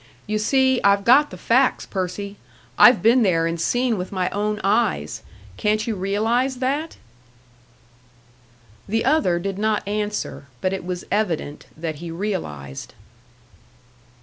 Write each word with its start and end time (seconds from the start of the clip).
You 0.25 0.39
see, 0.39 0.81
I've 0.83 1.05
got 1.05 1.29
the 1.29 1.37
facts, 1.37 1.85
Percy! 1.85 2.37
I've 2.75 3.03
been 3.03 3.21
there 3.21 3.45
and 3.45 3.61
seen 3.61 3.99
with 3.99 4.11
my 4.11 4.31
own 4.31 4.59
eyes. 4.63 5.21
Can't 5.57 5.85
you 5.85 5.93
realise 5.93 6.55
that?" 6.55 6.97
The 8.89 9.05
other 9.05 9.37
did 9.37 9.59
not 9.59 9.87
answer, 9.87 10.47
but 10.59 10.73
it 10.73 10.83
was 10.83 11.05
evident 11.11 11.67
that 11.77 11.97
he 11.97 12.09
realised. 12.09 12.95